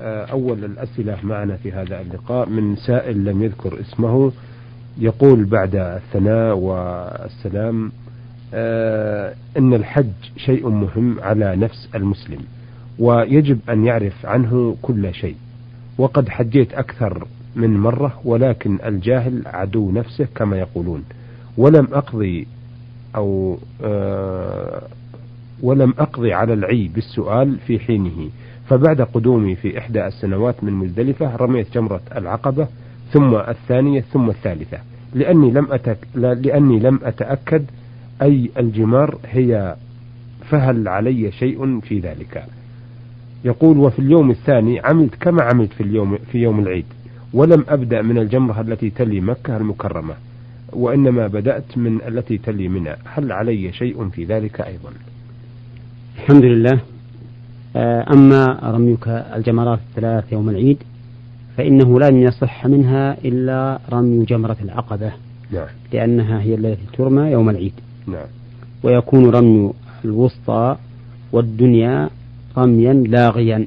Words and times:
أول 0.00 0.64
الأسئلة 0.64 1.18
معنا 1.22 1.56
في 1.56 1.72
هذا 1.72 2.00
اللقاء. 2.00 2.48
من 2.48 2.76
سائل 2.76 3.24
لم 3.24 3.42
يذكر 3.42 3.80
اسمه 3.80 4.32
يقول 4.98 5.44
بعد 5.44 5.76
الثناء 5.76 6.56
والسلام 6.56 7.92
آه، 8.54 9.34
إن 9.58 9.74
الحج 9.74 10.12
شيء 10.36 10.68
مهم 10.68 11.20
على 11.20 11.56
نفس 11.56 11.88
المسلم 11.94 12.38
ويجب 12.98 13.58
أن 13.70 13.84
يعرف 13.84 14.26
عنه 14.26 14.76
كل 14.82 15.14
شيء. 15.14 15.36
وقد 15.98 16.28
حجيت 16.28 16.72
أكثر 16.74 17.26
من 17.56 17.76
مرة 17.80 18.20
ولكن 18.24 18.78
الجاهل 18.86 19.42
عدو 19.46 19.90
نفسه 19.90 20.28
كما 20.34 20.58
يقولون. 20.58 21.04
ولم 21.56 21.88
أقضي 21.92 22.46
أو 23.16 23.58
آه، 23.84 24.82
ولم 25.62 25.94
أقضي 25.98 26.32
على 26.32 26.52
العي 26.52 26.88
بالسؤال 26.94 27.58
في 27.66 27.78
حينه. 27.78 28.30
فبعد 28.68 29.00
قدومي 29.00 29.56
في 29.56 29.78
إحدى 29.78 30.06
السنوات 30.06 30.64
من 30.64 30.72
مزدلفة 30.72 31.36
رميت 31.36 31.74
جمرة 31.74 32.00
العقبة 32.16 32.68
ثم 33.12 33.34
الثانية 33.34 34.00
ثم 34.00 34.30
الثالثة. 34.30 34.78
لأني 35.14 35.50
لم 35.50 35.72
أتك... 35.72 35.98
لأني 36.14 36.78
لم 36.78 37.00
أتأكد 37.02 37.64
أي 38.22 38.50
الجمار 38.58 39.18
هي 39.30 39.76
فهل 40.50 40.88
علي 40.88 41.32
شيء 41.32 41.80
في 41.80 41.98
ذلك. 42.00 42.44
يقول 43.44 43.78
وفي 43.78 43.98
اليوم 43.98 44.30
الثاني 44.30 44.80
عملت 44.80 45.14
كما 45.14 45.42
عملت 45.42 45.72
في 45.72 45.82
اليوم 45.82 46.18
في 46.32 46.38
يوم 46.38 46.60
العيد 46.60 46.84
ولم 47.32 47.64
أبدأ 47.68 48.02
من 48.02 48.18
الجمرة 48.18 48.60
التي 48.60 48.90
تلي 48.90 49.20
مكة 49.20 49.56
المكرمة 49.56 50.14
وإنما 50.72 51.26
بدأت 51.26 51.78
من 51.78 52.00
التي 52.08 52.38
تلي 52.38 52.68
منى 52.68 52.90
هل 53.04 53.32
علي 53.32 53.72
شيء 53.72 54.08
في 54.08 54.24
ذلك 54.24 54.60
أيضا؟ 54.60 54.90
الحمد 56.18 56.44
لله. 56.44 56.80
أما 58.12 58.58
رميك 58.62 59.08
الجمرات 59.08 59.78
الثلاث 59.90 60.32
يوم 60.32 60.48
العيد 60.50 60.78
فإنه 61.56 62.00
لن 62.00 62.22
يصح 62.22 62.66
منها 62.66 63.16
إلا 63.24 63.78
رمي 63.92 64.24
جمرة 64.24 64.56
العقبة 64.62 65.12
نعم. 65.50 65.66
لأنها 65.92 66.40
هي 66.40 66.54
التي 66.54 66.82
ترمى 66.98 67.30
يوم 67.30 67.50
العيد. 67.50 67.72
نعم. 68.06 68.26
ويكون 68.82 69.30
رمي 69.30 69.72
الوسطى 70.04 70.76
والدنيا 71.32 72.10
رميا 72.58 72.92
لاغيا. 72.92 73.66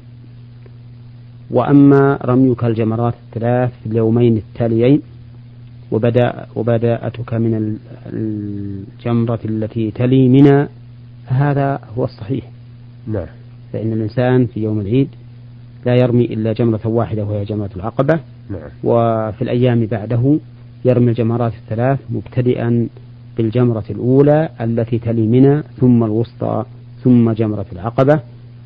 وأما 1.50 2.18
رميك 2.24 2.64
الجمرات 2.64 3.14
الثلاث 3.26 3.70
في 3.82 3.86
اليومين 3.88 4.36
التاليين 4.36 5.02
وبدأ 5.90 6.46
وبداءتك 6.56 7.34
من 7.34 7.78
الجمرة 8.06 9.40
التي 9.44 9.90
تلي 9.90 10.28
منى 10.28 10.68
فهذا 11.26 11.80
هو 11.96 12.04
الصحيح. 12.04 12.44
نعم. 13.06 13.39
فإن 13.72 13.92
الإنسان 13.92 14.46
في 14.46 14.62
يوم 14.62 14.80
العيد 14.80 15.08
لا 15.86 15.94
يرمي 15.94 16.24
إلا 16.24 16.52
جمرة 16.52 16.80
واحدة 16.84 17.24
وهي 17.24 17.44
جمرة 17.44 17.70
العقبة. 17.76 18.20
نعم. 18.50 18.70
وفي 18.84 19.42
الأيام 19.42 19.86
بعده 19.86 20.38
يرمي 20.84 21.10
الجمرات 21.10 21.52
الثلاث 21.52 21.98
مبتدئا 22.10 22.88
بالجمرة 23.36 23.84
الأولى 23.90 24.48
التي 24.60 24.98
تلي 24.98 25.26
منى 25.26 25.62
ثم 25.62 26.04
الوسطى 26.04 26.64
ثم 27.04 27.32
جمرة 27.32 27.66
العقبة 27.72 28.20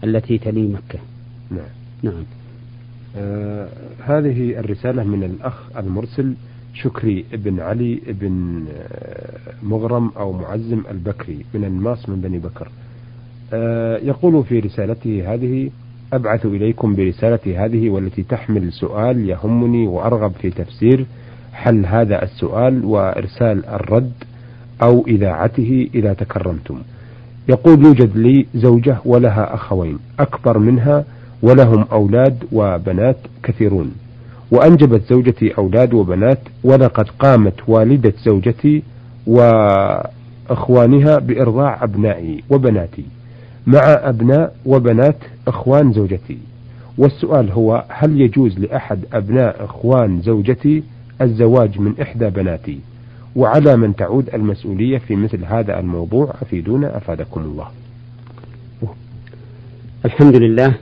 التي 0.05 0.39
تلي 0.39 0.69
مكة. 0.69 0.99
نعم. 1.51 1.69
نعم. 2.03 2.25
آه 3.17 3.69
هذه 4.05 4.59
الرسالة 4.59 5.05
من 5.05 5.25
الأخ 5.25 5.77
المرسل 5.77 6.35
شكري 6.75 7.25
بن 7.33 7.61
علي 7.61 8.01
بن 8.09 8.65
آه، 8.69 9.39
مغرم 9.63 10.11
أو 10.17 10.33
معزم 10.33 10.83
البكري 10.91 11.45
من 11.55 11.65
الناس 11.65 12.09
من 12.09 12.21
بني 12.21 12.39
بكر. 12.39 12.69
يقول 14.03 14.45
في 14.45 14.61
رسالته 14.61 15.35
هذه 15.35 15.71
أبعث 16.13 16.47
إليكم 16.47 16.95
برسالتي 16.95 17.57
هذه 17.57 17.91
والتي 17.91 18.23
تحمل 18.23 18.73
سؤال 18.73 19.29
يهمني 19.29 19.87
وأرغب 19.87 20.33
في 20.41 20.51
تفسير 20.51 21.07
حل 21.53 21.87
هذا 21.87 22.23
السؤال 22.23 22.85
وإرسال 22.85 23.67
الرد 23.67 24.13
أو 24.83 25.07
إذاعته 25.07 25.89
إذا 25.95 26.13
تكرمتم. 26.13 26.79
يقول 27.49 27.85
يوجد 27.85 28.17
لي 28.17 28.47
زوجة 28.55 28.97
ولها 29.05 29.55
أخوين 29.55 29.99
أكبر 30.21 30.59
منها 30.59 31.05
ولهم 31.43 31.85
أولاد 31.93 32.45
وبنات 32.53 33.17
كثيرون. 33.43 33.93
وأنجبت 34.51 35.03
زوجتي 35.11 35.59
أولاد 35.59 35.95
وبنات 35.95 36.39
ولقد 36.65 37.09
قامت 37.19 37.55
والدة 37.69 38.13
زوجتي 38.25 38.83
وإخوانها 39.27 41.19
بإرضاع 41.19 41.85
أبنائي 41.85 42.45
وبناتي. 42.51 43.05
مع 43.67 43.81
أبناء 43.85 44.57
وبنات 44.67 45.17
إخوان 45.49 45.93
زوجتي. 45.93 46.39
والسؤال 46.99 47.51
هو 47.51 47.85
هل 47.89 48.21
يجوز 48.21 48.59
لأحد 48.59 48.99
أبناء 49.13 49.65
إخوان 49.65 50.21
زوجتي 50.21 50.83
الزواج 51.21 51.79
من 51.79 51.95
إحدى 52.03 52.31
بناتي؟ 52.31 52.79
وعلى 53.37 53.77
من 53.77 53.97
تعود 53.97 54.35
المسؤولية 54.35 54.99
في 54.99 55.17
مثل 55.17 55.45
هذا 55.45 55.79
الموضوع 55.81 56.35
أفيدونا 56.43 56.97
أفادكم 56.97 57.41
الله. 57.41 57.69
الحمد 60.05 60.37
لله. 60.37 60.75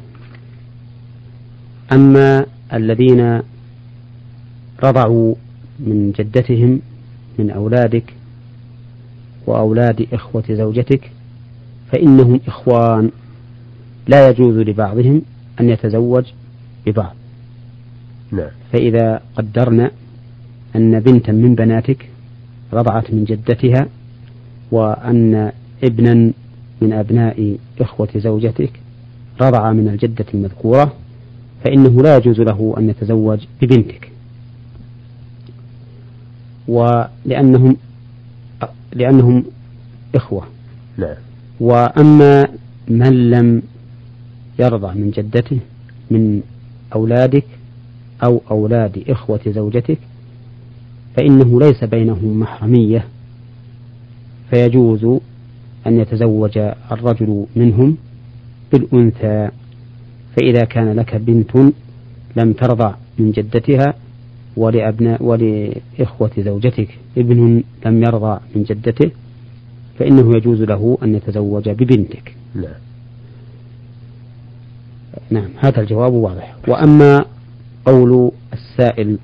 أما 1.92 2.47
الذين 2.72 3.42
رضعوا 4.84 5.34
من 5.81 6.12
جدتهم 6.19 6.81
من 7.38 7.50
أولادك 7.50 8.15
وأولاد 9.47 10.06
إخوة 10.12 10.44
زوجتك 10.50 11.10
فإنهم 11.92 12.41
إخوان. 12.47 13.10
لا 14.08 14.28
يجوز 14.28 14.56
لبعضهم 14.56 15.22
أن 15.60 15.69
يتزوج 15.69 16.25
ببعض. 16.86 17.14
نعم. 18.32 18.50
فإذا 18.72 19.20
قدرنا 19.36 19.91
أن 20.76 21.00
بنتا 21.00 21.32
من 21.32 21.54
بناتك 21.54 22.08
رضعت 22.72 23.10
من 23.10 23.25
جدتها 23.25 23.88
وأن 24.70 25.53
ابنا 25.84 26.32
من 26.80 26.92
أبناء 26.92 27.56
إخوة 27.80 28.09
زوجتك 28.16 28.72
رضع 29.41 29.72
من 29.72 29.88
الجدة 29.88 30.26
المذكورة 30.34 30.92
فإنه 31.64 32.03
لا 32.03 32.16
يجوز 32.16 32.41
له 32.41 32.74
أن 32.78 32.91
يتزوج 32.91 33.47
ببنتك. 33.62 34.12
ولأنهم 36.69 37.76
لأنهم 38.92 39.44
إخوة. 40.14 40.47
نعم. 40.98 41.16
وأما 41.62 42.48
من 42.88 43.30
لم 43.30 43.62
يرضع 44.58 44.92
من 44.92 45.10
جدته 45.10 45.58
من 46.10 46.40
أولادك 46.94 47.44
أو 48.24 48.40
أولاد 48.50 49.04
إخوة 49.08 49.40
زوجتك 49.46 49.98
فإنه 51.16 51.60
ليس 51.60 51.84
بينهم 51.84 52.40
محرمية. 52.40 53.04
فيجوز 54.50 55.04
أن 55.86 56.00
يتزوج 56.00 56.58
الرجل 56.92 57.46
منهم 57.56 57.96
بالأنثى 58.72 59.48
فإذا 60.36 60.64
كان 60.64 60.92
لك 60.92 61.16
بنت 61.16 61.56
لم 62.36 62.52
ترضع 62.52 62.94
من 63.18 63.30
جدتها 63.30 63.94
ولأبناء 64.56 65.22
ولإخوة 65.22 66.30
زوجتك 66.38 66.98
ابن 67.18 67.62
لم 67.86 68.02
يرضع 68.02 68.38
من 68.56 68.62
جدته 68.62 69.10
فإنه 69.98 70.36
يجوز 70.36 70.62
له 70.62 70.98
أن 71.03 71.14
يتزوج 71.14 71.69
ببنتك. 71.69 72.34
نعم. 72.54 72.75
نعم 75.30 75.50
هذا 75.58 75.80
الجواب 75.80 76.12
واضح. 76.12 76.56
وأما 76.69 77.25
قول 77.84 78.30
السائل 78.53 79.19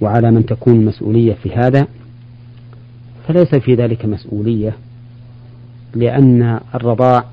وعلى 0.00 0.30
من 0.30 0.46
تكون 0.46 0.84
مسؤولية 0.84 1.34
في 1.34 1.52
هذا 1.52 1.86
فليس 3.28 3.54
في 3.54 3.74
ذلك 3.74 4.04
مسؤولية 4.04 4.76
لأن 5.94 6.60
الرضاع 6.74 7.24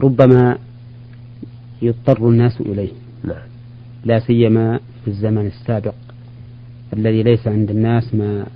ربما 0.00 0.58
يضطر 1.82 2.28
الناس 2.28 2.60
إليه. 2.60 2.92
نعم. 3.24 3.48
لا 4.04 4.18
سيما 4.18 4.80
في 5.04 5.08
الزمن 5.10 5.46
السابق 5.46 5.94
الذي 6.92 7.22
ليس 7.22 7.48
عند 7.48 7.70
الناس 7.70 8.14
ما 8.14 8.46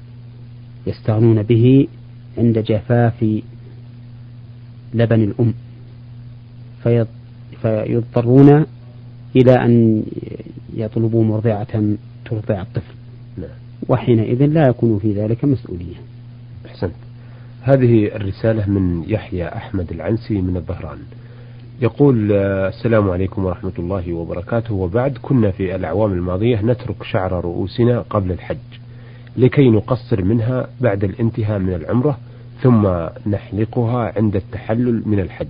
يستغنون 0.87 1.43
به 1.43 1.88
عند 2.38 2.58
جفاف 2.58 3.40
لبن 4.94 5.23
الأم. 5.23 5.55
فيضطرون 7.62 8.67
إلى 9.37 9.52
أن 9.52 10.02
يطلبوا 10.75 11.25
مرضعة 11.25 11.96
ترضع 12.25 12.62
الطفل. 12.62 12.94
نعم. 13.38 13.50
وحينئذ 13.88 14.46
لا 14.46 14.69
يكون 14.69 14.99
في 14.99 15.12
ذلك 15.12 15.44
مسؤولية. 15.44 15.96
أحسنت. 16.67 16.94
هذه 17.62 18.17
الرسالة 18.17 18.70
من 18.70 19.05
يحيى 19.08 19.49
أحمد 19.49 19.90
العنسي 19.90 20.43
من 20.43 20.56
الظهران. 20.56 20.99
يقول 21.81 22.32
السلام 22.32 23.11
عليكم 23.11 23.44
ورحمة 23.44 23.73
الله 23.78 24.12
وبركاته. 24.12 24.75
وبعد 24.75 25.19
كنا 25.23 25.50
في 25.50 25.75
الأعوام 25.75 26.12
الماضية 26.12 26.62
نترك 26.62 27.02
شعر 27.02 27.44
رؤوسنا 27.44 28.00
قبل 28.00 28.32
الحج. 28.32 28.56
لكي 29.37 29.70
نقصر 29.70 30.25
منها 30.25 30.69
بعد 30.81 31.05
الانتهاء 31.05 31.58
من 31.58 31.75
العمرة 31.75 32.19
ثم 32.62 32.88
نحلقها 33.26 34.12
عند 34.17 34.37
التحلل 34.37 35.02
من 35.06 35.20
الحج. 35.20 35.46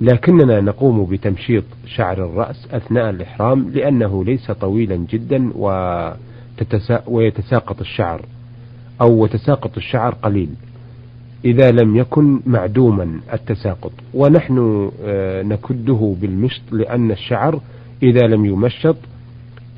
لكننا 0.00 0.60
نقوم 0.60 1.04
بتمشيط 1.04 1.64
شعر 1.86 2.24
الرأس 2.24 2.68
أثناء 2.72 3.10
الإحرام 3.10 3.70
لأنه 3.74 4.24
ليس 4.24 4.50
طويلا 4.50 4.96
جدا 5.10 5.52
ويتساقط 7.06 7.80
الشعر 7.80 8.22
أو 9.00 9.22
وتساقط 9.22 9.76
الشعر 9.76 10.14
قليل. 10.14 10.48
إذا 11.44 11.70
لم 11.70 11.96
يكن 11.96 12.40
معدوما 12.46 13.20
التساقط. 13.32 13.92
ونحن 14.14 14.90
آه، 15.04 15.42
نكده 15.42 16.14
بالمشط 16.20 16.62
لأن 16.72 17.10
الشعر 17.10 17.60
إذا 18.02 18.26
لم 18.26 18.44
يمشط 18.46 18.96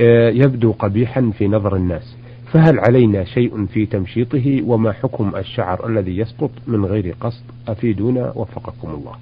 آه، 0.01 0.31
يبدو 0.31 0.73
قبيحا 0.73 1.31
في 1.39 1.49
نظر 1.49 1.77
الناس. 1.77 2.17
فهل 2.53 2.81
علينا 2.81 3.25
شيء 3.25 3.67
في 3.67 3.87
تمشيطه 3.87 4.63
وما 4.63 4.93
حكم 4.93 5.37
الشعر 5.37 5.89
الذي 5.89 6.19
يسقط 6.19 6.51
من 6.67 6.85
غير 6.85 7.15
قصد؟ 7.21 7.43
أفيدونا 7.69 8.33
وفقكم 8.37 8.91
الله. 8.91 9.13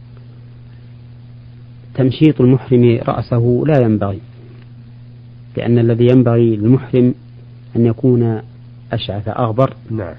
تمشيط 1.94 2.40
المحرم 2.40 3.00
رأسه 3.08 3.62
لا 3.66 3.82
ينبغي 3.82 4.20
لأن 5.56 5.78
الذي 5.78 6.06
ينبغي 6.06 6.56
للمحرم 6.56 7.14
أن 7.76 7.86
يكون 7.86 8.42
أشعث 8.92 9.28
أغبر. 9.28 9.74
نعم. 9.90 10.14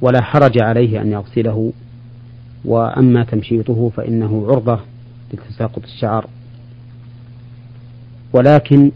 ولا 0.00 0.22
حرج 0.22 0.62
عليه 0.62 1.02
أن 1.02 1.12
يغسله. 1.12 1.72
وأما 2.64 3.24
تمشيطه 3.24 3.88
فإنه 3.88 4.46
عرضة 4.48 4.80
لتساقط 5.32 5.84
الشعر. 5.84 6.26
ولكن 8.32 8.90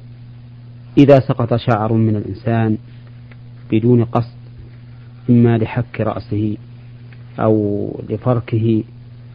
إذا 1.00 1.20
سقط 1.20 1.54
شعر 1.54 1.92
من 1.92 2.16
الإنسان 2.16 2.78
بدون 3.70 4.04
قصد 4.04 4.36
إما 5.30 5.58
لحك 5.58 6.00
رأسه 6.00 6.56
أو 7.38 7.94
لفركه 8.08 8.84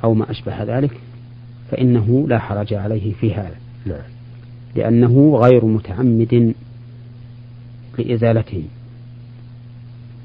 أو 0.03 0.13
ما 0.13 0.31
أشبه 0.31 0.63
ذلك 0.63 0.91
فإنه 1.71 2.25
لا 2.27 2.39
حرج 2.39 2.73
عليه 2.73 3.13
في 3.13 3.33
هذا 3.33 3.55
نعم. 3.85 4.01
لأنه 4.75 5.35
غير 5.35 5.65
متعمد 5.65 6.53
لإزالته 7.97 8.63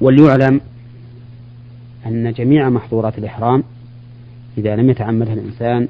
وليعلم 0.01 0.61
أن 2.05 2.31
جميع 2.31 2.69
محظورات 2.69 3.17
الإحرام 3.17 3.63
إذا 4.57 4.75
لم 4.75 4.89
يتعمدها 4.89 5.33
الإنسان 5.33 5.87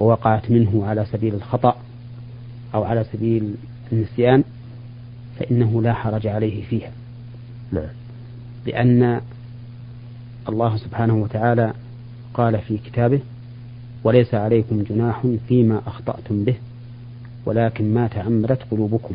ووقعت 0.00 0.50
منه 0.50 0.86
على 0.86 1.04
سبيل 1.04 1.34
الخطأ 1.34 1.76
أو 2.74 2.84
على 2.84 3.04
سبيل 3.12 3.54
النسيان 3.92 4.44
فإنه 5.38 5.82
لا 5.82 5.94
حرج 5.94 6.26
عليه 6.26 6.64
فيها 6.64 6.90
نعم. 7.72 7.88
لأن 8.66 9.20
الله 10.48 10.76
سبحانه 10.76 11.14
وتعالى 11.14 11.72
قال 12.34 12.58
في 12.58 12.78
كتابه 12.78 13.20
وليس 14.04 14.34
عليكم 14.34 14.82
جناح 14.82 15.26
فيما 15.48 15.80
أخطأتم 15.86 16.44
به 16.44 16.54
ولكن 17.46 17.94
ما 17.94 18.06
تعمدت 18.06 18.62
قلوبكم 18.70 19.14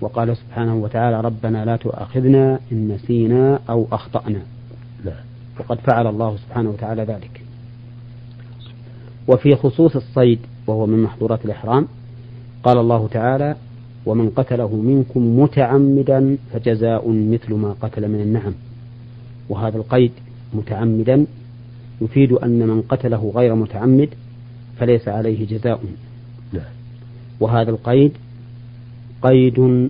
وقال 0.00 0.36
سبحانه 0.36 0.74
وتعالى 0.74 1.20
ربنا 1.20 1.64
لا 1.64 1.76
تؤاخذنا 1.76 2.60
إن 2.72 2.88
نسينا 2.88 3.60
أو 3.68 3.86
أخطأنا 3.92 4.42
لا. 5.04 5.14
وقد 5.60 5.78
فعل 5.78 6.06
الله 6.06 6.36
سبحانه 6.36 6.70
وتعالى 6.70 7.02
ذلك 7.04 7.40
وفي 9.28 9.56
خصوص 9.56 9.96
الصيد 9.96 10.38
وهو 10.66 10.86
من 10.86 11.02
محظورات 11.02 11.44
الإحرام 11.44 11.88
قال 12.62 12.78
الله 12.78 13.08
تعالى 13.08 13.56
ومن 14.06 14.30
قتله 14.30 14.76
منكم 14.76 15.40
متعمدا 15.40 16.36
فجزاء 16.52 17.08
مثل 17.10 17.54
ما 17.54 17.72
قتل 17.80 18.08
من 18.08 18.20
النعم 18.20 18.52
وهذا 19.48 19.76
القيد 19.76 20.12
متعمدا 20.54 21.26
يفيد 22.00 22.32
أن 22.32 22.68
من 22.68 22.82
قتله 22.82 23.32
غير 23.34 23.54
متعمد 23.54 24.08
فليس 24.78 25.08
عليه 25.08 25.46
جزاء 25.46 25.80
لا. 26.52 26.62
وهذا 27.40 27.70
القيد 27.70 28.12
قيد 29.22 29.88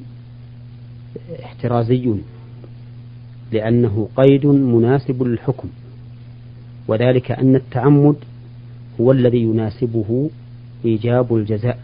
احترازي 1.44 2.14
لأنه 3.52 4.08
قيد 4.16 4.46
مناسب 4.46 5.22
للحكم 5.22 5.68
وذلك 6.88 7.30
أن 7.30 7.56
التعمد 7.56 8.16
هو 9.00 9.12
الذي 9.12 9.42
يناسبه 9.42 10.30
إيجاب 10.84 11.36
الجزاء 11.36 11.78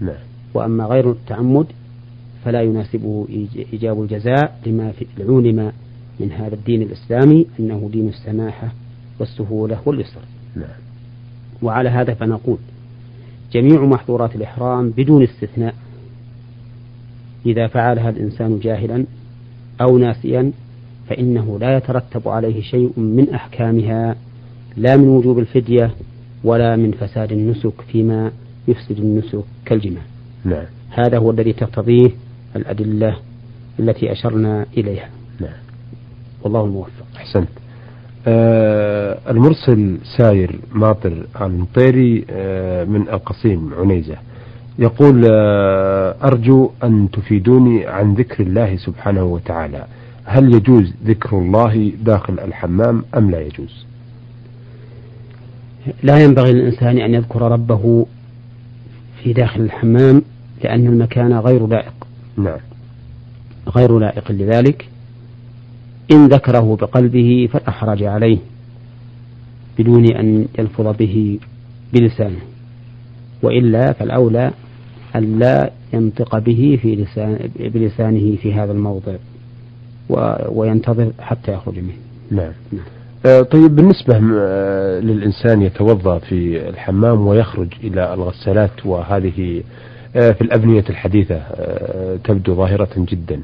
نعم. 0.00 0.25
وأما 0.56 0.84
غير 0.84 1.10
التعمد 1.10 1.66
فلا 2.44 2.62
يناسبه 2.62 3.26
إيجاب 3.72 4.02
الجزاء 4.02 4.60
لما 4.66 4.92
علم 5.18 5.72
من 6.20 6.32
هذا 6.32 6.54
الدين 6.54 6.82
الإسلامي 6.82 7.46
أنه 7.60 7.90
دين 7.92 8.08
السماحة 8.08 8.72
والسهولة 9.18 9.80
واليسر. 9.86 10.20
نعم. 10.56 10.68
وعلى 11.62 11.88
هذا 11.88 12.14
فنقول 12.14 12.58
جميع 13.52 13.84
محظورات 13.84 14.36
الإحرام 14.36 14.90
بدون 14.90 15.22
استثناء. 15.22 15.74
إذا 17.46 17.66
فعلها 17.66 18.10
الإنسان 18.10 18.58
جاهلا 18.58 19.04
أو 19.80 19.98
ناسيا 19.98 20.52
فإنه 21.08 21.58
لا 21.58 21.76
يترتب 21.76 22.28
عليه 22.28 22.62
شيء 22.62 22.92
من 23.00 23.30
أحكامها 23.34 24.16
لا 24.76 24.96
من 24.96 25.08
وجوب 25.08 25.38
الفدية 25.38 25.90
ولا 26.44 26.76
من 26.76 26.92
فساد 26.92 27.32
النسك 27.32 27.80
فيما 27.92 28.32
يفسد 28.68 28.98
النسك 28.98 29.44
كالجماع 29.64 30.02
نعم. 30.46 30.64
هذا 30.90 31.18
هو 31.18 31.30
الذي 31.30 31.52
تقتضيه 31.52 32.10
الأدلة 32.56 33.16
التي 33.80 34.12
أشرنا 34.12 34.66
إليها. 34.76 35.08
نعم. 35.40 35.58
والله 36.42 36.64
الموفق. 36.64 37.06
أحسنت. 37.16 37.48
آه 38.26 39.18
المرسل 39.30 39.98
ساير 40.16 40.60
ماطر 40.72 41.26
ألمطيري 41.40 42.24
آه 42.30 42.84
من 42.84 43.08
القصيم 43.08 43.74
عنيزة. 43.74 44.16
يقول 44.78 45.24
آه 45.30 46.16
أرجو 46.24 46.70
أن 46.84 47.08
تفيدوني 47.12 47.86
عن 47.86 48.14
ذكر 48.14 48.42
الله 48.42 48.76
سبحانه 48.76 49.24
وتعالى. 49.24 49.86
هل 50.24 50.54
يجوز 50.54 50.92
ذكر 51.04 51.38
الله 51.38 51.92
داخل 52.04 52.40
الحمام 52.40 53.04
أم 53.16 53.30
لا 53.30 53.40
يجوز؟ 53.40 53.86
لا 56.02 56.24
ينبغي 56.24 56.52
للإنسان 56.52 56.98
أن 56.98 57.14
يذكر 57.14 57.42
ربه 57.42 58.06
في 59.22 59.32
داخل 59.32 59.60
الحمام 59.60 60.22
لأن 60.64 60.86
المكان 60.86 61.32
غير 61.32 61.66
لائق. 61.66 62.06
نعم. 62.36 62.58
غير 63.76 63.98
لائق 63.98 64.32
لذلك 64.32 64.88
إن 66.12 66.26
ذكره 66.26 66.76
بقلبه 66.80 67.48
فلا 67.52 67.70
حرج 67.70 68.02
عليه 68.02 68.38
بدون 69.78 70.06
أن 70.06 70.46
يلفظ 70.58 70.96
به 70.96 71.38
بلسانه 71.92 72.40
وإلا 73.42 73.92
فالأولى 73.92 74.50
أن 75.16 75.38
لا 75.38 75.70
ينطق 75.92 76.38
به 76.38 76.78
في 76.82 76.96
لسان 76.96 77.50
بلسانه 77.58 78.36
في 78.36 78.54
هذا 78.54 78.72
الموضع 78.72 79.12
وينتظر 80.48 81.12
حتى 81.20 81.52
يخرج 81.52 81.78
منه. 81.78 81.96
نعم, 82.30 82.52
نعم. 82.72 82.84
آه، 83.26 83.42
طيب 83.42 83.76
بالنسبة 83.76 84.20
آه، 84.38 85.00
للإنسان 85.00 85.62
يتوضأ 85.62 86.18
في 86.18 86.68
الحمام 86.68 87.26
ويخرج 87.26 87.68
إلى 87.84 88.14
الغسالات 88.14 88.86
وهذه 88.86 89.62
في 90.16 90.40
الأبنية 90.40 90.84
الحديثة 90.90 91.42
تبدو 92.24 92.54
ظاهرة 92.54 92.88
جدا. 92.96 93.40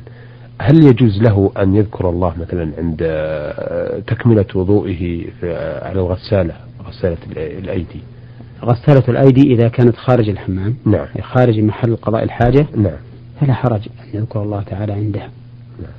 هل 0.60 0.84
يجوز 0.84 1.22
له 1.22 1.52
أن 1.58 1.76
يذكر 1.76 2.10
الله 2.10 2.34
مثلا 2.40 2.72
عند 2.78 2.96
تكملة 4.06 4.46
وضوئه 4.54 5.24
على 5.82 6.00
الغسالة 6.00 6.54
غسالة 6.86 7.16
الأيدي؟ 7.36 8.00
غسالة 8.64 9.02
الأيدي 9.08 9.54
إذا 9.54 9.68
كانت 9.68 9.96
خارج 9.96 10.28
الحمام 10.28 10.74
نعم. 10.86 11.06
خارج 11.20 11.60
محل 11.60 11.96
قضاء 11.96 12.22
الحاجة 12.22 12.66
نعم. 12.76 12.96
فلا 13.40 13.54
حرج 13.54 13.88
أن 14.00 14.18
يذكر 14.20 14.42
الله 14.42 14.62
تعالى 14.62 14.92
عندها. 14.92 15.30
نعم. 15.78 15.92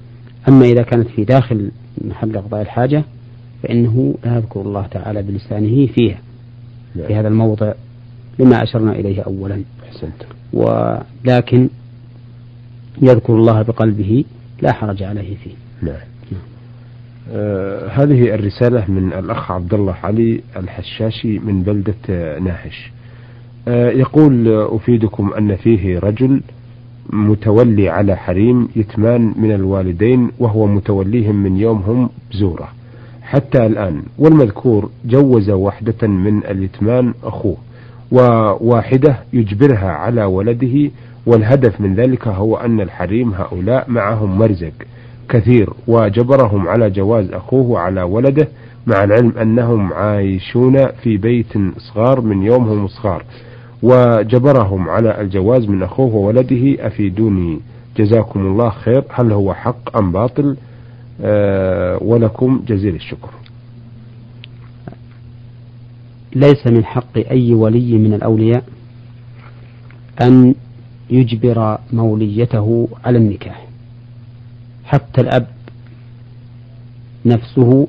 أما 0.47 0.65
إذا 0.65 0.81
كانت 0.81 1.07
في 1.07 1.23
داخل 1.23 1.71
محل 2.01 2.37
قضاء 2.37 2.61
الحاجة 2.61 3.03
فإنه 3.63 4.15
لا 4.25 4.35
يذكر 4.35 4.61
الله 4.61 4.87
تعالى 4.87 5.21
بلسانه 5.21 5.87
فيها 5.87 6.17
نعم. 6.95 7.07
في 7.07 7.15
هذا 7.15 7.27
الموضع 7.27 7.73
لما 8.39 8.63
أشرنا 8.63 8.91
إليه 8.91 9.21
أولا. 9.21 9.63
أحسنت 9.87 10.23
ولكن 10.53 11.69
يذكر 13.01 13.35
الله 13.35 13.61
بقلبه 13.61 14.25
لا 14.61 14.73
حرج 14.73 15.03
عليه 15.03 15.35
فيه. 15.35 15.51
نعم, 15.81 15.95
نعم. 16.31 16.41
آه 17.31 17.87
هذه 17.87 18.35
الرسالة 18.35 18.91
من 18.91 19.13
الأخ 19.13 19.51
عبد 19.51 19.73
الله 19.73 19.95
علي 20.03 20.41
الحشاشي 20.57 21.39
من 21.39 21.63
بلدة 21.63 22.39
ناحش. 22.39 22.91
آه 23.67 23.89
يقول 23.89 24.47
أفيدكم 24.47 25.33
أن 25.33 25.55
فيه 25.55 25.99
رجل 25.99 26.41
متولي 27.09 27.89
على 27.89 28.15
حريم 28.15 28.69
يتمان 28.75 29.33
من 29.37 29.51
الوالدين 29.51 30.31
وهو 30.39 30.67
متوليهم 30.67 31.35
من 31.35 31.57
يوم 31.57 31.77
هم 31.81 32.09
بزورة. 32.31 32.69
حتى 33.21 33.65
الآن 33.65 34.03
والمذكور 34.17 34.89
جوز 35.05 35.49
واحدة 35.49 36.07
من 36.07 36.45
اليتمان 36.45 37.13
أخوه. 37.23 37.57
وواحدة 38.11 39.17
يجبرها 39.33 39.89
على 39.91 40.23
ولده 40.23 40.91
والهدف 41.25 41.81
من 41.81 41.95
ذلك 41.95 42.27
هو 42.27 42.55
أن 42.57 42.81
الحريم 42.81 43.33
هؤلاء 43.33 43.85
معهم 43.89 44.37
مرزق 44.37 44.73
كثير 45.29 45.69
وجبرهم 45.87 46.67
على 46.67 46.89
جواز 46.89 47.31
أخوه 47.31 47.79
على 47.79 48.01
ولده 48.01 48.47
مع 48.87 49.03
العلم 49.03 49.33
أنهم 49.41 49.93
عايشون 49.93 50.87
في 50.87 51.17
بيت 51.17 51.53
صغار 51.77 52.21
من 52.21 52.43
يومهم 52.43 52.87
صغار. 52.87 53.23
وجبرهم 53.83 54.89
على 54.89 55.21
الجواز 55.21 55.69
من 55.69 55.83
أخوه 55.83 56.15
وولده 56.15 56.87
أفيدوني 56.87 57.59
جزاكم 57.97 58.39
الله 58.39 58.69
خير 58.69 59.03
هل 59.09 59.31
هو 59.31 59.53
حق 59.53 59.97
أم 59.97 60.11
باطل؟ 60.11 60.57
آه 61.21 61.97
ولكم 62.01 62.61
جزيل 62.67 62.95
الشكر. 62.95 63.29
ليس 66.35 66.67
من 66.67 66.85
حق 66.85 67.17
أي 67.17 67.53
ولي 67.53 67.97
من 67.97 68.13
الأولياء 68.13 68.63
أن 70.21 70.55
يجبر 71.09 71.77
موليته 71.93 72.87
على 73.05 73.17
النكاح. 73.17 73.67
حتى 74.85 75.21
الأب 75.21 75.47
نفسه 77.25 77.87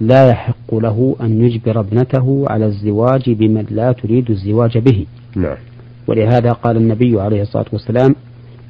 لا 0.00 0.28
يحق 0.28 0.74
له 0.74 1.16
أن 1.20 1.44
يجبر 1.44 1.80
ابنته 1.80 2.44
على 2.50 2.66
الزواج 2.66 3.30
بمن 3.30 3.66
لا 3.70 3.92
تريد 3.92 4.30
الزواج 4.30 4.78
به. 4.78 5.06
نعم. 5.36 5.56
ولهذا 6.06 6.52
قال 6.52 6.76
النبي 6.76 7.20
عليه 7.20 7.42
الصلاة 7.42 7.66
والسلام 7.72 8.14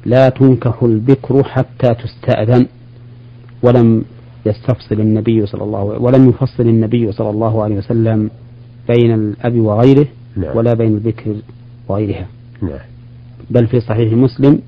لا 0.05 0.29
تنكح 0.29 0.83
البكر 0.83 1.43
حتى 1.43 1.93
تستأذن. 1.93 2.67
ولم 3.63 4.05
يستفصل 4.45 4.99
النبي 4.99 5.45
صلى 5.45 5.63
الله 5.63 5.83
ولم 5.83 6.29
يفصل 6.29 6.63
النبي 6.63 7.11
صلى 7.11 7.29
الله 7.29 7.63
عليه 7.63 7.75
وسلم 7.75 8.29
بين 8.87 9.13
الأب 9.13 9.59
وغيره 9.59 10.07
نعم. 10.37 10.57
ولا 10.57 10.73
بين 10.73 10.93
البكر 10.93 11.35
وغيرها. 11.87 12.27
نعم. 12.61 12.79
بل 13.49 13.67
في 13.67 13.79
صحيح 13.79 14.13
مسلم 14.13 14.59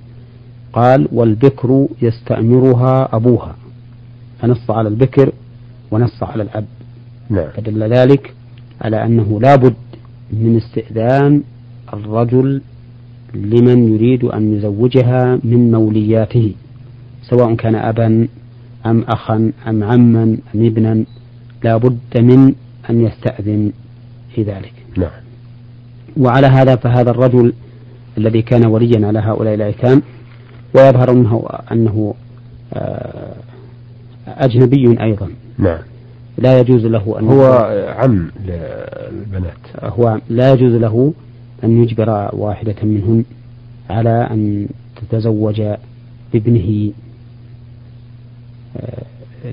قال 0.74 1.08
والبكر 1.12 1.88
يستأمرها 2.02 3.16
أبوها. 3.16 3.56
فنص 4.40 4.72
على 4.72 4.90
البكر 4.90 5.32
ونص 5.92 6.24
على 6.24 6.44
الأب. 6.44 6.66
نعم. 7.30 7.50
فدل 7.50 7.94
ذلك 7.94 8.34
على 8.82 9.06
أنه 9.06 9.40
لا 9.42 9.56
بد 9.56 9.76
من 10.34 10.58
استئذان 10.58 11.44
الرجل 11.94 12.62
لمن 13.34 13.94
يريد 13.94 14.24
أن 14.24 14.54
يزوجها 14.54 15.40
من 15.44 15.72
مولياته 15.72 16.54
سواء 17.30 17.56
كان 17.56 17.76
أبا 17.76 18.28
أم 18.86 19.02
أخا 19.02 19.52
أم 19.68 19.84
عما 19.84 20.24
أم 20.56 20.66
ابنا. 20.66 21.06
لا 21.64 21.78
بد 21.78 22.00
من 22.16 22.54
أن 22.90 23.02
يستأذن 23.06 23.72
في 24.36 24.44
ذلك. 24.44 24.74
نعم. 24.98 25.10
وعلى 26.18 26.48
هذا 26.48 26.76
فهذا 26.76 27.12
الرجل 27.12 27.54
الذي 28.18 28.42
كان 28.42 28.66
وليا 28.66 29.08
على 29.08 29.20
هؤلاء 29.20 29.54
الأيتام 29.54 30.02
ويظهر 30.74 31.12
أنه, 31.12 31.50
أنه 31.72 32.14
آه، 32.74 33.34
أجنبي 34.28 35.02
أيضا. 35.02 35.30
نعم. 35.58 35.80
لا 36.38 36.60
يجوز 36.60 36.86
له 36.86 37.20
أن 37.20 37.28
هو 37.28 37.46
عم 37.98 38.32
للبنات. 38.46 39.54
هو 39.84 40.22
لا 40.30 40.54
يجوز 40.54 40.74
له 40.74 41.14
أن 41.64 41.84
يجبر 41.84 42.30
واحدة 42.34 42.76
منهن 42.84 43.24
على 43.90 44.28
أن 44.32 44.68
تتزوج 44.96 45.62
بابنه 46.34 46.92
آه، 48.78 49.04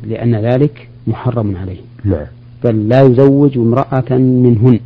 لأن 0.04 0.34
ذلك 0.34 0.88
محرم 1.06 1.56
عليه. 1.56 1.80
نعم. 2.04 2.26
بل 2.64 2.88
لا 2.88 3.02
يزوج 3.02 3.58
امرأة 3.58 4.16
منهن 4.18 4.80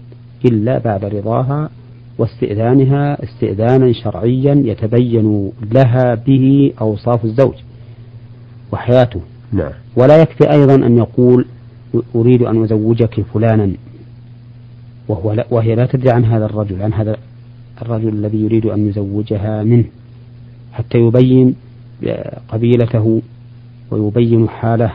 إلا 0.45 0.79
بعد 0.79 1.05
رضاها 1.05 1.71
واستئذانها 2.19 3.25
استئذانا 3.25 3.93
شرعيا 3.93 4.63
يتبين 4.65 5.53
لها 5.73 6.15
به 6.15 6.73
أوصاف 6.81 7.25
الزوج 7.25 7.55
وحياته. 8.73 9.21
نعم. 9.53 9.73
ولا 9.97 10.23
يكفي 10.23 10.53
أيضا 10.53 10.75
أن 10.75 10.97
يقول 10.99 11.47
أريد 12.15 12.43
أن 12.43 12.63
أزوجك 12.63 13.25
فلانا 13.35 13.73
وهو 15.09 15.33
لا 15.33 15.47
وهي 15.51 15.75
لا 15.75 15.87
تدري 15.87 16.11
عن 16.11 16.25
هذا 16.25 16.45
الرجل 16.47 16.83
عن 16.83 16.93
هذا 16.93 17.17
الرجل 17.83 18.09
الذي 18.09 18.39
يريد 18.39 18.67
أن 18.67 18.89
يزوجها 18.89 19.63
منه 19.63 19.85
حتى 20.73 20.99
يبين 20.99 21.55
قبيلته 22.49 23.23
ويبين 23.91 24.49
حاله 24.49 24.93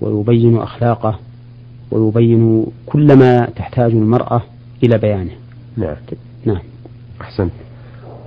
ويبين 0.00 0.56
أخلاقه 0.56 1.18
ويبين 1.94 2.66
كل 2.86 3.18
ما 3.18 3.46
تحتاج 3.56 3.90
المرأة 3.90 4.42
إلى 4.84 4.98
بيانه. 4.98 5.30
نعم. 5.76 5.96
نعم. 6.44 6.62
أحسنت. 7.20 7.52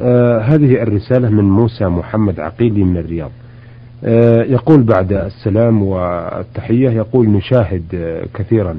آه 0.02 0.40
هذه 0.40 0.82
الرسالة 0.84 1.30
من 1.30 1.44
موسى 1.44 1.86
محمد 1.86 2.40
عقيلي 2.40 2.84
من 2.84 2.98
الرياض. 2.98 3.32
آه 4.04 4.44
يقول 4.44 4.84
بعد 4.84 5.14
السلام 5.14 5.84
والتحية 5.84 6.90
يقول 6.90 7.30
نشاهد 7.30 7.84
آه 7.94 8.26
كثيرا. 8.34 8.76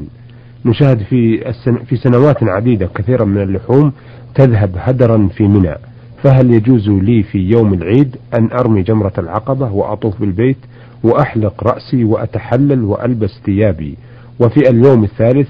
نشاهد 0.65 0.99
في 0.99 1.49
السن 1.49 1.77
في 1.77 1.97
سنوات 1.97 2.43
عديدة 2.43 2.89
كثيرا 2.95 3.25
من 3.25 3.43
اللحوم 3.43 3.93
تذهب 4.35 4.71
هدرا 4.77 5.29
في 5.37 5.45
منى. 5.45 5.75
فهل 6.23 6.51
يجوز 6.55 6.89
لي 6.89 7.23
في 7.23 7.39
يوم 7.39 7.75
العيد 7.75 8.17
أن 8.39 8.51
أرمي 8.53 8.83
جمرة 8.83 9.13
العقبة 9.19 9.73
وأطوف 9.73 10.21
بالبيت 10.21 10.57
وأحلق 11.05 11.65
رأسي 11.65 12.05
وأتحلل 12.05 12.85
وألبس 12.85 13.41
ثيابي؟ 13.45 13.97
وفي 14.41 14.71
اليوم 14.71 15.05
الثالث 15.05 15.49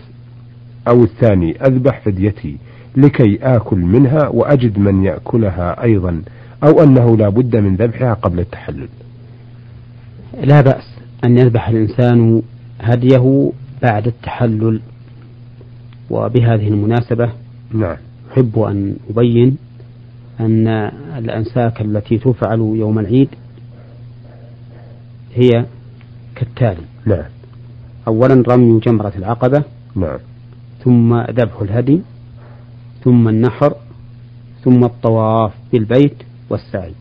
أو 0.89 1.05
الثاني 1.05 1.67
أذبح 1.67 2.01
فديتي 2.01 2.57
لكي 2.97 3.39
آكل 3.43 3.79
منها 3.79 4.29
وأجد 4.29 4.79
من 4.79 5.05
يأكلها 5.05 5.83
أيضا 5.83 6.23
أو 6.65 6.83
أنه 6.83 7.17
لا 7.17 7.29
بد 7.29 7.57
من 7.57 7.77
ذبحها 7.77 8.15
قبل 8.15 8.41
التحلل. 8.41 8.89
لا 10.43 10.61
بأس 10.61 10.99
أن 11.25 11.39
يذبح 11.39 11.69
الإنسان 11.69 12.43
هديه 12.81 13.53
بعد 13.83 14.07
التحلل 14.07 14.81
وبهذه 16.11 16.69
المناسبة 16.69 17.33
نعم. 17.73 17.97
أحب 18.33 18.59
أن 18.59 18.97
أبين 19.11 19.57
أن 20.41 20.69
الأنساك 21.19 21.81
التي 21.81 22.19
تفعل 22.19 22.59
يوم 22.59 22.99
العيد 22.99 23.29
هي 25.35 25.65
كالتالي. 26.35 26.83
نعم. 27.07 27.25
أولا 28.09 28.43
رمي 28.49 28.81
جمرة 28.81 29.13
العقبة 29.17 29.63
نعم. 29.95 30.19
ثم 30.85 31.21
ذبح 31.21 31.61
الهدي 31.63 32.01
ثم 33.05 33.29
النحر 33.29 33.75
ثم 34.65 34.85
الطواف 34.85 35.53
بالبيت 35.73 36.17
والسعي. 36.51 36.93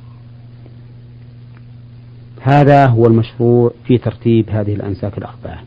هذا 2.41 2.85
هو 2.85 3.05
المشروع 3.05 3.71
في 3.85 3.97
ترتيب 3.97 4.49
هذه 4.49 4.73
الأنساك 4.75 5.17
الأربعة 5.17 5.59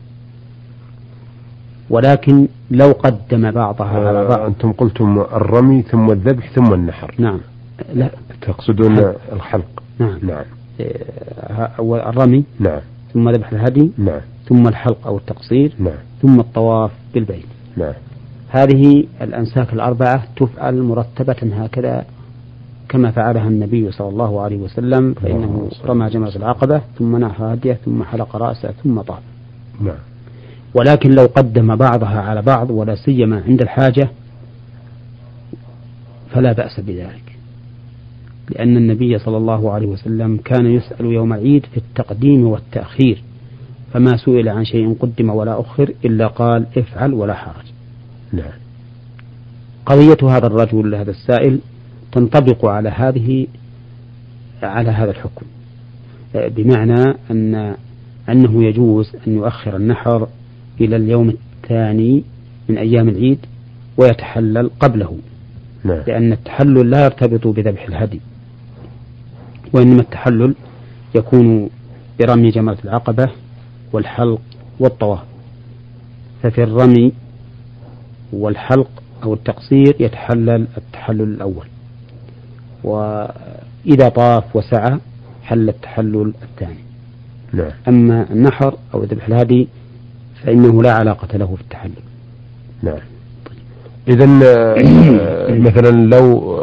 ولكن 1.89 2.47
لو 2.71 2.91
قدم 2.91 3.51
بعضها 3.51 4.07
على 4.07 4.27
بعض. 4.27 4.39
آه 4.39 4.47
أنتم 4.47 4.71
قلتم 4.71 5.19
الرمي 5.19 5.81
ثم 5.81 6.11
الذبح 6.11 6.51
ثم 6.55 6.73
النحر. 6.73 7.15
نعم. 7.19 7.39
لا. 7.93 8.09
تقصدون 8.41 8.95
حلق. 8.95 9.15
الحلق 9.33 9.83
نعم. 9.99 10.19
نعم. 10.23 10.45
آه، 10.81 12.09
الرمي 12.09 12.43
نعم. 12.59 12.79
ثم 13.13 13.29
ذبح 13.29 13.51
الهدي. 13.51 13.91
نعم. 13.97 14.21
ثم 14.51 14.67
الحلق 14.67 15.07
أو 15.07 15.17
التقصير 15.17 15.73
نعم. 15.79 15.93
ثم 16.21 16.39
الطواف 16.39 16.91
بالبيت. 17.13 17.45
نعم. 17.77 17.93
هذه 18.49 19.07
الأنساك 19.21 19.73
الأربعة 19.73 20.23
تفعل 20.35 20.81
مرتبة 20.81 21.35
هكذا 21.53 22.05
كما 22.89 23.11
فعلها 23.11 23.47
النبي 23.47 23.91
صلى 23.91 24.09
الله 24.09 24.41
عليه 24.41 24.57
وسلم 24.57 25.13
فإنه 25.13 25.69
رمى 25.85 26.09
جمرة 26.09 26.35
العقبة 26.35 26.81
ثم 26.99 27.17
نحر 27.17 27.53
هديه 27.53 27.73
ثم 27.73 28.03
حلق 28.03 28.35
رأسه 28.35 28.71
ثم 28.83 29.01
طاف. 29.01 29.19
نعم. 29.81 29.95
ولكن 30.75 31.11
لو 31.11 31.25
قدم 31.25 31.75
بعضها 31.75 32.21
على 32.21 32.41
بعض 32.41 32.69
ولا 32.69 32.95
سيما 32.95 33.43
عند 33.47 33.61
الحاجة 33.61 34.09
فلا 36.31 36.51
بأس 36.53 36.79
بذلك. 36.79 37.37
لأن 38.49 38.77
النبي 38.77 39.17
صلى 39.17 39.37
الله 39.37 39.71
عليه 39.71 39.87
وسلم 39.87 40.37
كان 40.37 40.65
يسأل 40.65 41.05
يوم 41.05 41.33
العيد 41.33 41.65
في 41.65 41.77
التقديم 41.77 42.47
والتأخير. 42.47 43.23
فما 43.93 44.17
سئل 44.17 44.49
عن 44.49 44.65
شيء 44.65 44.93
قدم 44.99 45.29
ولا 45.29 45.61
أخر 45.61 45.93
إلا 46.05 46.27
قال 46.27 46.65
افعل 46.77 47.13
ولا 47.13 47.33
حرج. 47.33 47.65
نعم. 48.33 48.51
قضية 49.85 50.37
هذا 50.37 50.47
الرجل 50.47 50.95
هذا 50.95 51.11
السائل 51.11 51.59
تنطبق 52.11 52.65
على 52.65 52.89
هذه 52.89 53.47
على 54.63 54.89
هذا 54.89 55.11
الحكم. 55.11 55.45
بمعنى 56.35 57.15
أن 57.31 57.75
أنه 58.29 58.63
يجوز 58.63 59.15
أن 59.27 59.35
يؤخر 59.35 59.75
النحر 59.75 60.27
إلى 60.81 60.95
اليوم 60.95 61.29
الثاني 61.29 62.23
من 62.69 62.77
أيام 62.77 63.09
العيد 63.09 63.39
ويتحلل 63.97 64.69
قبله. 64.79 65.17
نعم. 65.83 66.03
لأن 66.07 66.33
التحلل 66.33 66.89
لا 66.89 67.03
يرتبط 67.03 67.47
بذبح 67.47 67.87
الهدي 67.87 68.21
وإنما 69.73 70.01
التحلل 70.01 70.55
يكون 71.15 71.69
برمي 72.19 72.49
جمرة 72.49 72.77
العقبة 72.85 73.29
والحلق 73.93 74.41
والطواف. 74.79 75.23
ففي 76.43 76.63
الرمي 76.63 77.13
والحلق 78.33 78.89
أو 79.23 79.33
التقصير 79.33 79.95
يتحلل 79.99 80.67
التحلل 80.77 81.21
الأول. 81.21 81.65
وإذا 82.83 84.09
طاف 84.15 84.55
وسعى 84.55 84.97
حل 85.43 85.69
التحلل 85.69 86.33
الثاني. 86.43 86.83
نعم. 87.53 87.71
أما 87.87 88.25
النحر 88.31 88.75
أو 88.93 89.03
ذبح 89.03 89.27
الهدي 89.27 89.67
فإنه 90.43 90.83
لا 90.83 90.93
علاقة 90.93 91.37
له 91.37 91.55
في 91.55 91.61
التحلل. 91.61 92.03
نعم. 92.83 92.99
إذا 94.07 94.25
مثلا 95.67 95.91
لو 95.91 96.55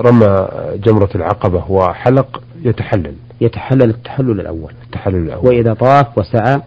رمى 0.00 0.48
جمرة 0.76 1.10
العقبة 1.14 1.70
وحلق 1.70 2.42
يتحلل. 2.62 3.14
يتحلل 3.40 3.90
التحلل 3.90 4.40
الأول. 4.40 4.72
التحلل 4.84 5.16
الأول. 5.16 5.46
وإذا 5.46 5.74
طاف 5.74 6.18
وسعى 6.18 6.60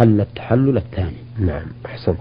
حل 0.00 0.20
التحلل 0.20 0.76
الثاني. 0.76 1.16
نعم 1.38 1.66
أحسنت. 1.86 2.16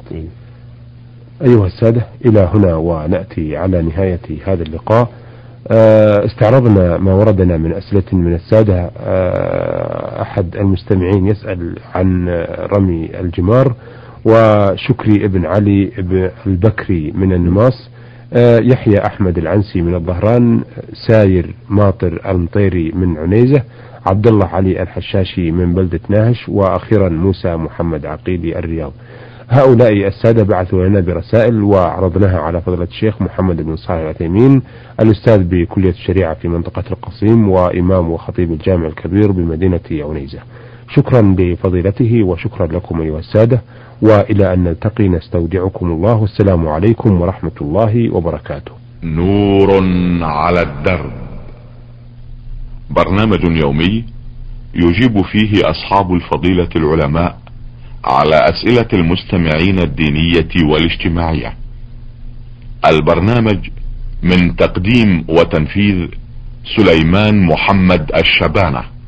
أيها 1.42 1.66
السادة 1.66 2.02
إلى 2.26 2.40
هنا 2.54 2.76
ونأتي 2.76 3.58
على 3.58 3.82
نهاية 3.82 4.20
هذا 4.46 4.64
اللقاء. 4.64 5.10
آه، 5.72 6.26
استعرضنا 6.26 6.98
ما 6.98 7.14
وردنا 7.14 7.58
من 7.58 7.74
أسئلة 7.74 8.04
من 8.14 8.36
السادة. 8.36 8.92
آه، 8.98 10.22
أحد 10.22 10.56
المستمعين 10.56 11.28
يسأل 11.28 11.76
عن 11.96 12.30
رمي 12.74 13.20
الجمار 13.20 13.76
وشكري 14.26 15.26
ابن 15.26 15.46
علي 15.46 15.92
البكري 16.48 17.12
من 17.12 17.34
النماص. 17.34 17.90
يحيى 18.72 19.06
أحمد 19.06 19.38
العنسي 19.38 19.82
من 19.82 19.96
الظهران 19.96 20.62
ساير 21.08 21.56
ماطر 21.70 22.22
المطيري 22.26 22.92
من 22.96 23.18
عنيزة 23.18 23.64
عبد 24.06 24.28
الله 24.28 24.46
علي 24.46 24.82
الحشاشي 24.82 25.52
من 25.52 25.74
بلدة 25.74 26.00
ناهش 26.10 26.50
وأخيرا 26.50 27.10
موسى 27.10 27.56
محمد 27.56 28.06
عقيلي 28.06 28.60
الرياض. 28.60 28.94
هؤلاء 29.50 30.08
السادة 30.08 30.44
بعثوا 30.44 30.86
لنا 30.86 31.00
برسائل 31.00 31.64
وعرضناها 31.64 32.40
على 32.40 32.62
فضيلة 32.62 32.84
الشيخ 32.84 33.22
محمد 33.22 33.62
بن 33.62 33.76
صالح 33.76 34.00
العثيمين 34.00 34.62
الأستاذ 35.00 35.44
بكلية 35.44 35.90
الشريعة 35.90 36.34
في 36.34 36.48
منطقة 36.48 36.84
القصيم 36.92 37.50
وإمام 37.50 38.12
وخطيب 38.12 38.52
الجامع 38.52 38.88
الكبير 38.88 39.32
بمدينة 39.32 39.80
عنيزة. 39.92 40.40
شكرا 40.90 41.22
لفضيلته 41.22 42.24
وشكرا 42.24 42.68
لكم 42.68 43.02
أيها 43.02 43.20
السادة. 43.20 43.62
وإلى 44.02 44.54
أن 44.54 44.64
نلتقي. 44.64 45.08
نستودعكم 45.08 45.86
الله. 45.86 46.16
والسلام 46.16 46.68
عليكم 46.68 47.22
ورحمة 47.22 47.58
الله 47.62 48.16
وبركاته. 48.16 48.72
نور 49.04 49.70
على 50.24 50.62
الدرب. 50.62 51.12
برنامج 52.90 53.64
يومي 53.64 54.04
يجيب 54.76 55.22
فيه 55.22 55.70
أصحاب 55.70 56.14
الفضيلة 56.14 56.70
العلماء 56.76 57.38
على 58.06 58.36
أسئلة 58.36 58.88
المستمعين 58.94 59.80
الدينية 59.80 60.72
والاجتماعية. 60.72 61.54
البرنامج 62.86 63.70
من 64.24 64.56
تقديم 64.56 65.26
وتنفيذ 65.30 66.08
سليمان 66.78 67.46
محمد 67.46 68.12
الشبانة. 68.16 68.99